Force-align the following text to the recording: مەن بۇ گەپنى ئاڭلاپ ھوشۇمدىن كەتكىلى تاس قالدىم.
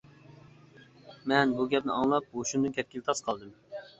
مەن 1.31 1.53
بۇ 1.59 1.67
گەپنى 1.75 1.95
ئاڭلاپ 1.97 2.33
ھوشۇمدىن 2.39 2.75
كەتكىلى 2.79 3.09
تاس 3.11 3.21
قالدىم. 3.29 3.53